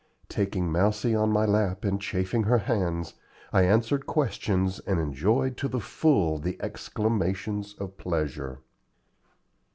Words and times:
Taking 0.29 0.71
Mousie 0.71 1.13
on 1.13 1.29
my 1.31 1.45
lap, 1.45 1.85
and 1.85 2.01
chafing 2.01 2.41
her 2.45 2.57
hands, 2.57 3.13
I 3.53 3.65
answered 3.65 4.07
questions 4.07 4.79
and 4.79 4.99
enjoyed 4.99 5.57
to 5.57 5.67
the 5.67 5.79
full 5.79 6.39
the 6.39 6.57
exclamations 6.59 7.75
of 7.79 7.99
pleasure. 7.99 8.61